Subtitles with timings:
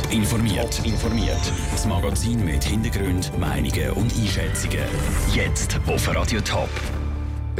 [0.00, 0.80] Top informiert.
[0.84, 1.52] informiert.
[1.72, 4.84] Das Magazin mit Hintergrund, Meinungen und Einschätzungen.
[5.34, 6.68] Jetzt auf Radio Top.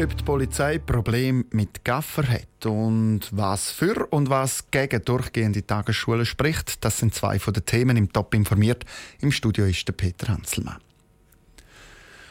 [0.01, 6.25] Ob die Polizei Probleme mit Gaffer hat und was für und was gegen durchgehende Tagesschulen
[6.25, 8.85] spricht, das sind zwei von den Themen im Top informiert.
[9.21, 10.79] Im Studio ist der Peter Hanselmann.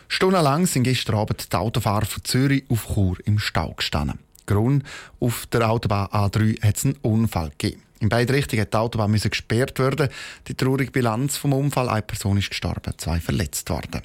[0.07, 4.19] Stundenlang sind gestern Abend die Autofahrer von Zürich auf Chur im Stau gestanden.
[4.45, 4.83] Grund,
[5.19, 7.83] auf der Autobahn A3 hat es einen Unfall gegeben.
[7.99, 10.09] In beide Richtungen hat die Autobahn gesperrt werden.
[10.47, 14.01] Die traurige Bilanz vom Unfall: eine Person ist gestorben, zwei verletzt worden.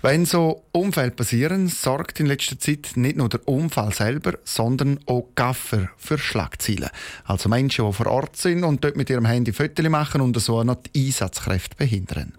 [0.00, 5.28] Wenn so Unfälle passieren, sorgt in letzter Zeit nicht nur der Unfall selber, sondern auch
[5.36, 6.90] Gaffer für Schlagziele.
[7.24, 10.64] Also Menschen, die vor Ort sind und dort mit ihrem Handy Fotos machen und so
[10.64, 12.34] noch die Einsatzkräfte behindern.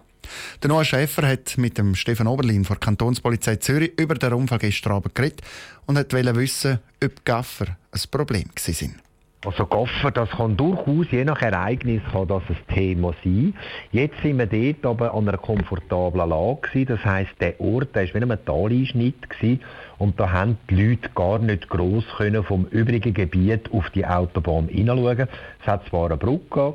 [0.62, 4.58] Der neue Schäfer hat mit dem Stefan Oberlin von der Kantonspolizei Zürich über den Unfall
[4.58, 5.42] gestern Abend geredet
[5.86, 8.94] und wollte wissen, ob Gaffer ein Problem sind.
[9.44, 13.54] Also Gaffer, das kann durchaus, je nach Ereignis, kann das ein Thema sein.
[13.92, 16.86] Jetzt sind wir dort aber an einer komfortablen Lage gewesen.
[16.86, 19.60] Das heisst, der Ort, der war wie ein Taleinschnitt gewesen.
[19.98, 24.68] und da haben die Leute gar nicht gross können vom übrigen Gebiet auf die Autobahn
[24.68, 25.28] hineinschauen.
[25.60, 26.74] Es hat zwar eine Brücke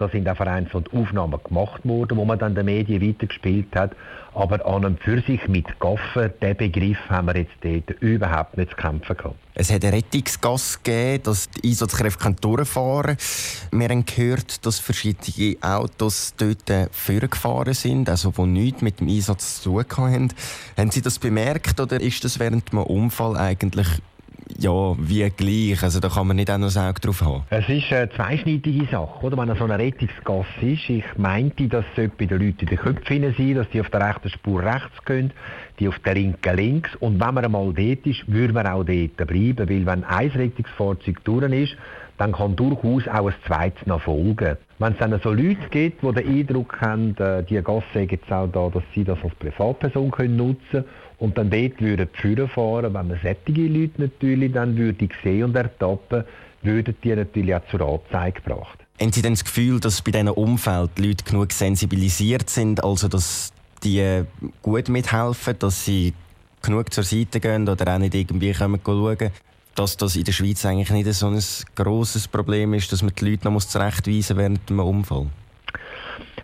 [0.00, 3.92] da sind auch vereinzelt Aufnahmen gemacht worden, wo man dann den Medien weitergespielt hat.
[4.32, 8.70] Aber an und für sich mit Gaffer, den Begriff haben wir jetzt dort überhaupt nicht
[8.70, 9.36] zu kämpfen gehabt.
[9.54, 13.80] Es hat eine Rettungsgas gegeben, dass die Einsatzkräfte durchfahren können.
[13.80, 19.60] Wir haben gehört, dass verschiedene Autos dort vorgefahren sind, also die nichts mit dem Einsatz
[19.60, 20.28] zu tun haben.
[20.78, 23.88] Haben Sie das bemerkt oder ist das während dem Unfall eigentlich
[24.60, 25.82] ja, wie gleich.
[25.82, 27.44] Also da kann man nicht auch noch Auge drauf haben.
[27.48, 29.36] Es ist eine zweischneidige Sache, oder?
[29.38, 30.90] Wenn es so eine Rettungsgasse ist.
[30.90, 34.06] Ich meinte, dass es bei den Leuten in den Köpfen sein dass die auf der
[34.06, 35.32] rechten Spur rechts gehen,
[35.78, 36.94] die auf der linken links.
[36.96, 41.24] Und wenn man einmal dort ist, würde man auch dort bleiben, weil wenn ein Rettungsfahrzeug
[41.24, 41.76] durch ist,
[42.18, 44.58] dann kann durchaus auch ein zweites noch folgen.
[44.80, 48.32] Wenn es dann so Leute gibt, die den Eindruck haben, äh, die Gasse sei jetzt
[48.32, 50.84] auch da, dass sie das als Privatperson können nutzen
[51.18, 55.44] und dann dort würden die Führer fahren, wenn man solche Leute natürlich dann würde sehen
[55.44, 56.24] und ertappen,
[56.62, 58.78] würden die natürlich auch zur Anzeige gebracht.
[58.98, 63.08] Haben Sie denn das Gefühl, dass bei diesen Umfeld die Leute genug sensibilisiert sind, also
[63.08, 63.52] dass
[63.84, 64.24] die
[64.62, 66.14] gut mithelfen, dass sie
[66.62, 69.30] genug zur Seite gehen oder auch nicht irgendwie schauen können,
[69.74, 71.42] dass das in der Schweiz eigentlich nicht so ein
[71.74, 75.26] grosses Problem ist, dass man die Leute noch zurechtweisen muss während einem Unfall?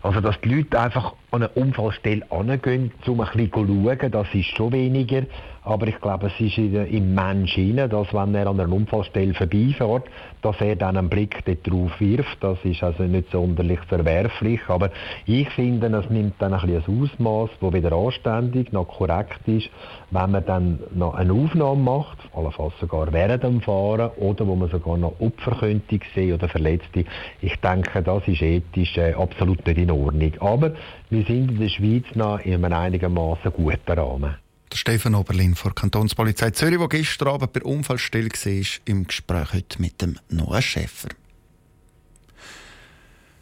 [0.02, 4.34] Also, dass die Leute einfach an eine Unfallstelle angehen, um ein bisschen zu schauen, das
[4.34, 5.22] ist schon weniger.
[5.66, 10.04] Aber ich glaube, es ist im Menschen dass wenn er an einer Unfallstelle vorbeifährt,
[10.40, 12.36] dass er dann einen Blick darauf wirft.
[12.40, 14.60] Das ist also nicht sonderlich verwerflich.
[14.68, 14.90] Aber
[15.26, 19.68] ich finde, es nimmt dann ein, bisschen ein Ausmaß, das wieder anständig, noch korrekt ist,
[20.12, 24.70] wenn man dann noch eine Aufnahme macht, allenfalls sogar während dem Fahren, oder wo man
[24.70, 27.04] sogar noch Opfer könnte sehen oder Verletzte.
[27.40, 30.32] Ich denke, das ist ethisch äh, absolut nicht in Ordnung.
[30.38, 30.72] Aber
[31.16, 34.36] wir sind in der Schweiz noch in einem einigermaßen guten Rahmen.
[34.70, 39.54] Der Stefan Oberlin von der Kantonspolizei Zürich, der gestern Abend bei Unfallstelle war, im Gespräch
[39.54, 41.08] heute mit dem Noah Schäfer.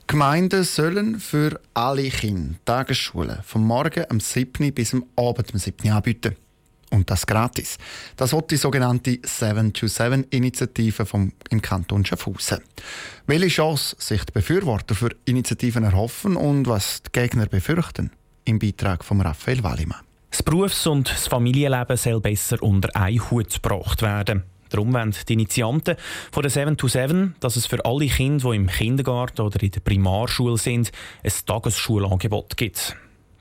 [0.06, 4.72] Gemeinden sollen für alle Kinder Tagesschulen vom Morgen am 7.
[4.72, 5.90] bis am Abend am 7.
[5.90, 6.36] anbieten.
[6.94, 7.76] Und das gratis.
[8.16, 11.04] Das wird die sogenannte 7-to-7-Initiative
[11.50, 12.60] im Kanton Schaffhausen.
[13.26, 18.12] Welche Chance sich die Befürworter für Initiativen erhoffen und was die Gegner befürchten?
[18.44, 20.02] Im Beitrag von Raphael Wallimann.
[20.30, 24.44] Das Berufs- und das Familienleben soll besser unter einen Hut gebracht werden.
[24.68, 25.96] Darum wollen die Initianten
[26.30, 29.72] von der 7 to 7, dass es für alle Kinder, die im Kindergarten oder in
[29.72, 30.92] der Primarschule sind,
[31.24, 32.96] ein Tagesschulangebot gibt.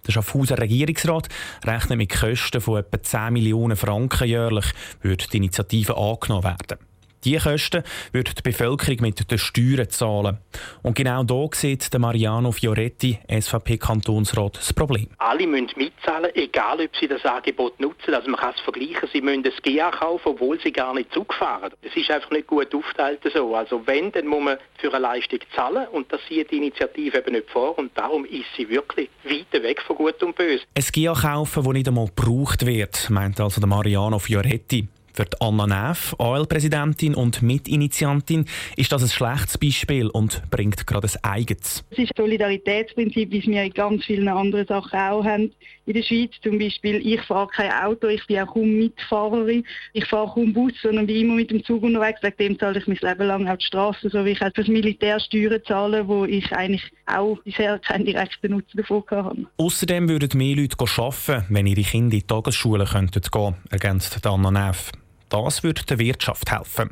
[0.06, 1.30] Der Schaffhauser Regierungsrat
[1.66, 4.66] rechnet mit Kosten von etwa 10 Millionen Franken jährlich,
[5.02, 6.93] würde die Initiative angenommen werden.
[7.24, 10.40] Diese Kosten wird die Bevölkerung mit den Steuern zahlen.
[10.82, 15.08] Und genau da sieht Mariano Fioretti, SVP-Kantonsrat, das Problem.
[15.18, 18.14] Alle müssen mitzahlen, egal ob sie das Angebot nutzen.
[18.14, 21.34] Also man kann es vergleichen, sie müssen das GA kaufen, obwohl sie gar nicht Zug
[21.34, 21.72] fahren.
[21.82, 23.56] Es ist einfach nicht gut aufteilt so.
[23.56, 27.34] Also wenn, dann muss man für eine Leistung zahlen und das sieht die Initiative eben
[27.34, 30.64] nicht vor und darum ist sie wirklich weit weg von Gut und Böse.
[30.76, 34.88] Ein GA kaufen, das nicht einmal gebraucht wird, meint also der Mariano Fioretti.
[35.16, 38.46] Für die Anna Neff, AL-Präsidentin und Mitinitiantin,
[38.78, 41.84] ist das ein schlechtes Beispiel und bringt gerade ein eigenes.
[41.92, 45.52] Es ist ein Solidaritätsprinzip, wie wir in ganz vielen anderen Sachen auch haben.
[45.86, 49.64] In der Schweiz zum Beispiel, ich fahre kein Auto, ich bin auch kaum Mitfahrerin,
[49.94, 52.24] ich fahre kaum Bus, sondern bin immer mit dem Zug unterwegs.
[52.24, 54.62] Wegen dem zahle ich mein Leben lang auf die Straße, so wie ich halt für
[54.62, 59.46] das Militär Steuern zahle, wo ich eigentlich auch bisher keinen direkten Nutzen davon habe.
[59.58, 64.50] Außerdem würden mehr Leute arbeiten, wenn ihre Kinder in die Tagesschule gehen könnten, ergänzt Anna
[64.50, 64.92] Neff.
[65.34, 66.92] Das würde der Wirtschaft helfen.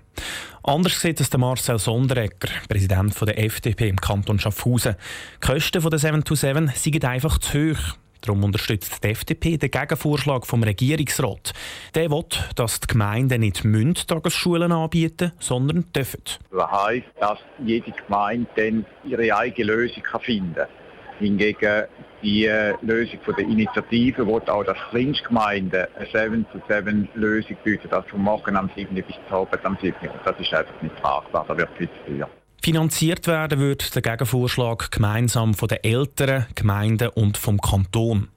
[0.63, 4.95] Anders sieht es der Marcel Sonderegger, Präsident der FDP im Kanton Schaffhausen.
[5.35, 7.97] Die Kosten der 727 sind einfach zu hoch.
[8.21, 11.53] Darum unterstützt die FDP den Gegenvorschlag vom Regierungsrat.
[11.93, 16.23] Der will, dass die Gemeinden nicht Tagesschulen anbieten sondern dürfen.
[16.51, 20.80] Das heisst, dass jede Gemeinde dann ihre eigene Lösung finden kann.
[21.21, 21.83] Hingegen
[22.21, 27.87] die äh, Lösung der Initiative wo auch, dass Kleinstgemeinden eine 7 zu 7 Lösung bieten,
[27.89, 28.93] das vom Morgen am 7.
[28.95, 29.95] bis zum Abend am 7.
[30.01, 32.29] Und das ist einfach nicht tragbar, das wird viel zu teuer.
[32.63, 38.27] Finanziert werden wird der Gegenvorschlag gemeinsam von den Eltern, Gemeinden und vom Kanton.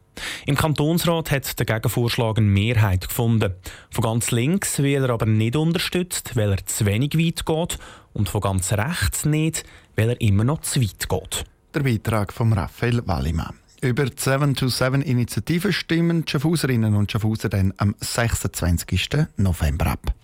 [0.47, 3.55] Im Kantonsrat hat der Gegenvorschlag eine Mehrheit gefunden.
[3.91, 7.79] Von ganz links will er aber nicht unterstützt, weil er zu wenig weit geht,
[8.13, 9.65] und von ganz rechts nicht,
[9.97, 11.45] weil er immer noch zu weit geht.
[11.75, 13.55] Der Beitrag von Raphael Wallimann.
[13.81, 19.09] Über die 727-Initiative stimmen die Schaffhauserinnen und Schaffhauser dann am 26.
[19.37, 20.15] November ab.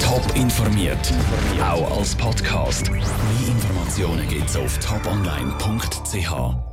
[0.00, 1.12] Top informiert,
[1.62, 2.90] auch als Podcast.
[2.90, 3.02] Mehr
[3.46, 6.69] Informationen gibt es auf toponline.ch.